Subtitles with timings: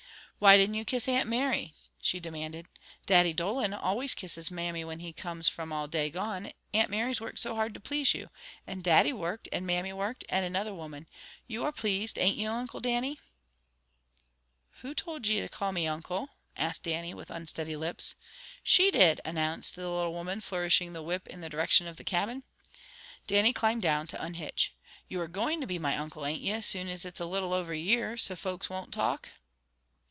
[0.41, 2.65] "Why didn't you kiss Aunt Mary?" she demanded.
[3.05, 6.51] "Daddy Dolan always kisses mammy when he comes from all day gone.
[6.73, 8.27] Aunt Mary's worked so hard to please you.
[8.65, 11.07] And Daddie worked, and mammy worked, and another woman.
[11.45, 13.19] You are pleased, ain't you, Uncle Dannie?"
[14.81, 18.15] "Who told ye to call me Uncle?" asked Dannie, with unsteady lips.
[18.63, 22.41] "She did!" announced the little woman, flourishing the whip in the direction of the cabin.
[23.27, 24.73] Dannie climbed down to unhitch.
[25.07, 27.53] "You are goin' to be my Uncle, ain't you, as soon as it's a little
[27.53, 29.29] over a year, so folks won't talk?"